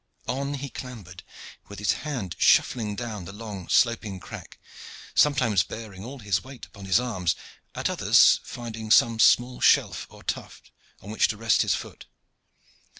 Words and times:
On 0.27 0.55
he 0.55 0.71
clambered, 0.71 1.21
with 1.67 1.77
his 1.77 1.91
hand 1.91 2.35
shuffling 2.39 2.95
down 2.95 3.25
the 3.25 3.31
long 3.31 3.67
sloping 3.69 4.19
crack, 4.19 4.57
sometimes 5.13 5.61
bearing 5.61 6.03
all 6.03 6.17
his 6.17 6.43
weight 6.43 6.65
upon 6.65 6.85
his 6.85 6.99
arms, 6.99 7.35
at 7.75 7.87
others 7.87 8.39
finding 8.43 8.89
some 8.89 9.19
small 9.19 9.61
shelf 9.61 10.07
or 10.09 10.23
tuft 10.23 10.71
on 11.01 11.11
which 11.11 11.27
to 11.27 11.37
rest 11.37 11.61
his 11.61 11.75
foot. 11.75 12.07